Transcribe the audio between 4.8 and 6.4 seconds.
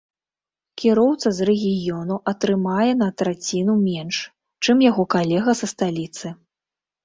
яго калега са сталіцы.